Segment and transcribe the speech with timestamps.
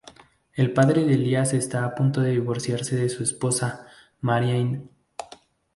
[0.55, 3.85] El padre de Elias está a punto de divorciarse de su esposa
[4.19, 4.89] Marianne.